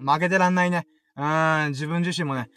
[0.00, 0.86] 負けてらんないね。
[1.18, 2.48] うーん、自分自身もね、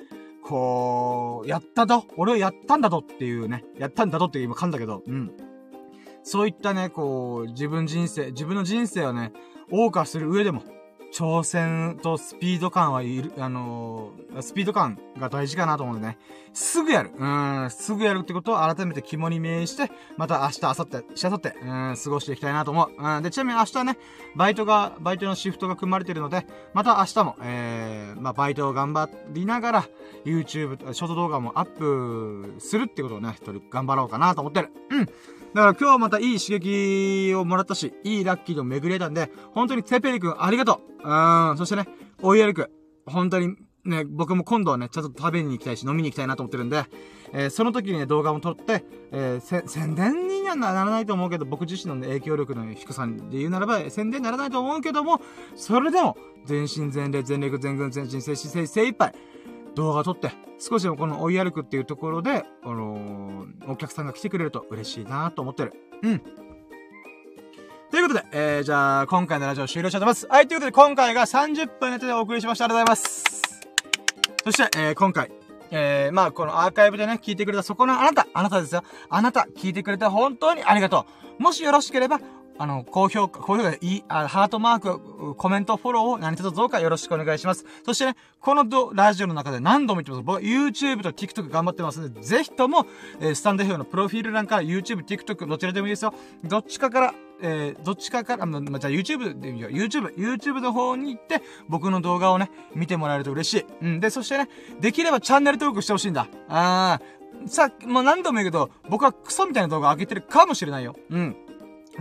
[0.41, 5.32] こう、やったと俺をやったんだとっていうね、やったんだとって今噛んだけど、うん。
[6.24, 9.34] そういったね、こう、自分人生、自分の人生をね、
[9.69, 10.63] 謳歌する上でも、
[11.11, 16.17] 挑戦とスピード感はいる、あのー、スピード感が大事かなと思うんでね。
[16.53, 17.11] すぐやる。
[17.17, 22.91] うん、すぐやるってことを改めて肝に銘して、また明日、明後日、しあさって、うん、過ごしていきたいなと思う。
[22.97, 23.97] うん、で、ちなみに明日ね、
[24.35, 29.85] バイトが、バイトのシフトが組まれてるので、また明日も、えー、まあ、バイトを頑張りながら、
[30.25, 34.69] YouTube、ショート動画もアップするってことをね、一人頑張ろうかなと思ってる。
[34.89, 35.09] うん。
[35.55, 41.87] だから今日はまたいい刺激をもらったし、いいラッキーと巡れたんで、本当にツェペリ君ありがとううん、そしてね、
[42.21, 42.71] 追い歩く。
[43.05, 46.83] 本当にね、僕も今度はね、ちゃんと食べに行きたいし、飲みに行きたいなと思ってるんで、
[47.31, 55.21] えー、その時にね、動画も撮って、えー、宣伝にはならないと思うけど、僕自身の、ね、影響力の低さで言うならば、宣伝にならないと思うけども、
[55.55, 59.13] それでも、全身全霊、全力、全軍、全身、精神、精一杯、
[59.75, 65.73] 動画撮って、少しでもこの追い歩くっていうところで、あのー、お客さんが来てくれると嬉しいなと思ってる。
[66.01, 66.19] うん。
[67.91, 70.27] ということで、えー、じゃあ、今回のラジオ終了しちゃってます。
[70.27, 72.65] はい、ということで、今回が30分ネタでお送りしました。
[72.65, 73.61] ありがとうございます。
[74.43, 75.31] そして、えー、今回、
[75.71, 78.83] えー、まあ、このアーカイブでね、聞いてくれたそこのあなた、あなたですよ。
[79.09, 81.05] あなた、聞いてくれて本当にありがと
[81.39, 81.43] う。
[81.43, 82.19] もしよろしければ、
[82.57, 87.65] あの、高評価、高評価いい、あ、ハートマーク、コメント、フォローを何卒どうかよろしくお願いします。
[87.85, 90.23] そしてね、このラジオの中で何度も言ってます。
[90.23, 92.85] 僕は YouTube と TikTok 頑張ってますので、ぜひとも、
[93.19, 96.13] えー、スタンド FM のプロフィール欄から YouTube、TikTok、どちらでもいいですよ。
[96.43, 99.71] どっちかから、えー、どっちかから、ま、まじゃあ YouTube で見よう。
[99.71, 103.65] YouTube、YouTube の方に行って、僕の動画をね、見てもらえると嬉しい。
[103.81, 103.99] うん。
[103.99, 104.47] で、そしてね、
[104.79, 106.27] できればチャンネル登録してほしいんだ。
[106.47, 107.47] あー。
[107.47, 110.95] さ、もう何度も言うけど、僕はクソみたいな動画上げてるかもしれないよ。
[111.09, 111.35] うん。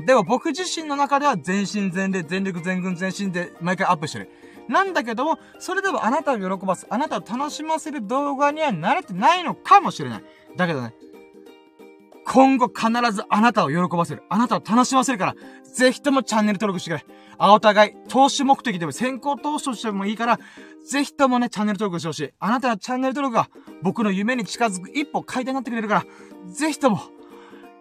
[0.07, 4.31] でも僕自身の中では全身全霊、全力全軍全身で毎回アップしてる。
[4.69, 10.25] なんだけども、それでもあなたを喜ばす、あなたを楽しませる動画には慣れてないのかもしれない。
[10.57, 10.95] だけどね、
[12.27, 14.23] 今後必ずあなたを喜ばせる。
[14.29, 15.35] あなたを楽しませるから、
[15.75, 17.07] ぜひともチャンネル登録してくれ。
[17.37, 20.39] あ、お互い、投資目的でも先行投資としてもいいから、
[20.87, 22.31] ぜひともね、チャンネル登録してほしい。
[22.39, 23.49] あなたのチャンネル登録が
[23.83, 26.05] 僕の夢に近づく一歩階段になってくれるから、
[26.53, 27.01] ぜひとも、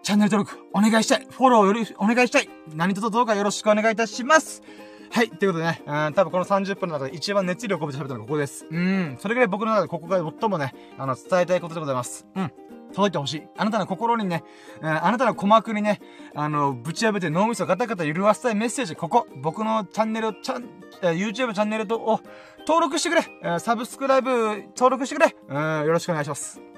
[0.04, 1.26] チャンネル登録お願いしたい。
[1.30, 2.48] フォローよりお願いしたい。
[2.74, 4.62] 何卒どうかよろしくお願いいたします。
[5.10, 5.30] はい。
[5.30, 8.66] ということでね、うん、多分この30分の中で一番熱量を込めて喋ったのはここです。
[8.70, 9.16] うん。
[9.18, 12.26] それぐらい僕の中でここが最もね、あの、伝えたいことでございます。
[12.36, 12.52] うん。
[12.92, 13.42] 届いてほしい。
[13.56, 14.44] あなたの心にね、
[14.82, 16.02] うん、あなたの鼓膜にね、
[16.34, 20.68] あの、ぶち破って脳みそガタガタ揺るわせたいメッセージ、ここ、僕のチャンネル、チャン、
[21.16, 22.20] YouTube チャンネルと、を、
[22.68, 24.30] 登録してくれ、えサブスクライブ、
[24.76, 26.73] 登録してくれ、うん、よろしくお願いします。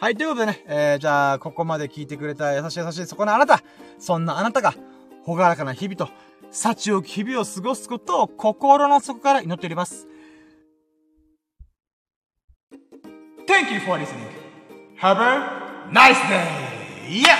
[0.00, 3.62] はい、ということでね、えー、じゃあ、ここまで聞いてくれた優しい優しいそこのあなた、
[3.98, 4.74] そんなあなたが、
[5.24, 6.08] ほがらかな日々と、
[6.50, 10.08] 幸を日々を過ごすことを心の底から祈っております。
[13.46, 14.30] Thank you for listening.
[14.98, 15.44] Have a
[15.92, 16.46] nice day!
[17.06, 17.36] Yeah!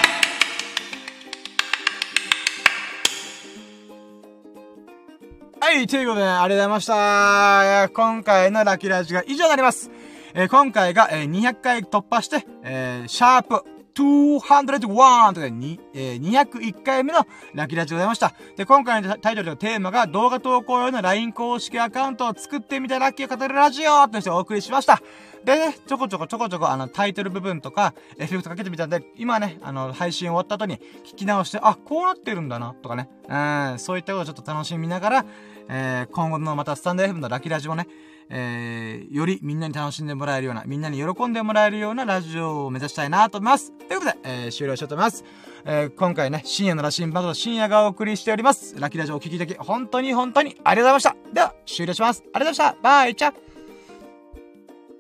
[5.65, 7.89] はい、ということで、ありがとうございました。
[7.95, 9.91] 今回のラッキーラジが以上になります。
[10.35, 13.65] えー、今回が、えー、200回突破して、えー、シャープ
[13.95, 18.33] 201というに、えー、201回目のラキラジオでございました。
[18.57, 25.03] で、今回のタイトルのテーマが動画投稿用の LINE 公式アカウントを作ってみたラッキーを語るラジオとしてお送りしました。
[25.45, 33.09] でね、ちょこちょこちょこちょこあのタイトル部分とかエフェクトかけてみたんで、今ね、あの配信終わった後に聞き直して、あ、こうなってるんだな、とかね。
[33.29, 35.25] うん、そういったことをちょっと楽しみながら、
[35.69, 37.87] えー、今後のまたスタンド F のラキラジオね、
[38.31, 43.73] えー、よりみんなに楽しんでもらえるような、みんなに喜んでもらえるようなラジオを目指したいなと思います。
[43.73, 45.25] ということで、えー、終了しようと思います。
[45.65, 48.79] えー、今回ね、深夜の羅針盤と深夜がお送りしております。
[48.79, 51.35] ラッキーラジオをお聴きいただき、本当に本当にありがとうございました。
[51.35, 52.23] では、終了します。
[52.33, 52.83] ありがとうございました。
[52.83, 53.33] バイチャ